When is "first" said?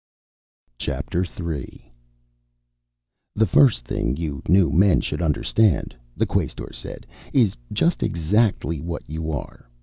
3.45-3.85